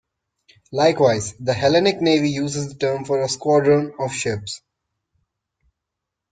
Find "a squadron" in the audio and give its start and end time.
3.21-3.93